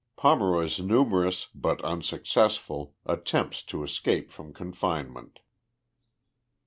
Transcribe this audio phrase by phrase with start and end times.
[0.15, 5.41] POMEROY'S NUMEROUS, HUT UNSUCCESSFUL, ATTEMPTS TO ESCAPE FROM CONFINEMENT.